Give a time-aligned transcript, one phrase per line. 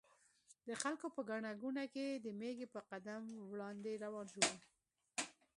[0.67, 4.35] د خلکو په ګڼه ګوڼه کې د مېږي په قدم وړاندې روان و.